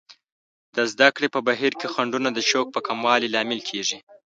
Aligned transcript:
د 0.75 0.77
زده 0.91 1.09
کړې 1.15 1.27
په 1.35 1.39
بهیر 1.47 1.73
کې 1.79 1.87
خنډونه 1.93 2.29
د 2.33 2.39
شوق 2.49 2.67
په 2.75 2.81
کموالي 2.87 3.27
لامل 3.33 3.61
کیږي. 3.69 3.97